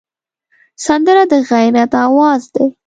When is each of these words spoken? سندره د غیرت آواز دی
سندره 0.85 1.23
د 1.31 1.33
غیرت 1.49 1.91
آواز 2.07 2.41
دی 2.53 2.65